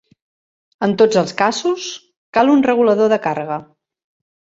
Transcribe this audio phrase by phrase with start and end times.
[0.85, 1.85] En tots els casos,
[2.37, 3.59] cal un regulador de càrrega.